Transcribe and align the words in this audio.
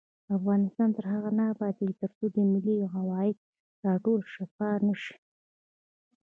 افغانستان 0.37 0.89
تر 0.97 1.05
هغو 1.13 1.31
نه 1.39 1.43
ابادیږي، 1.53 1.95
ترڅو 2.01 2.25
د 2.35 2.37
ملي 2.51 2.77
عوایدو 2.95 3.45
راټولول 3.87 4.23
شفاف 4.33 4.79
نشي. 4.87 5.15